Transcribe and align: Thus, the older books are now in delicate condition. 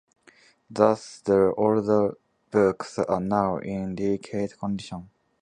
Thus, 0.67 1.19
the 1.19 1.53
older 1.57 2.17
books 2.49 2.97
are 2.97 3.19
now 3.19 3.57
in 3.59 3.93
delicate 3.93 4.57
condition. 4.57 5.11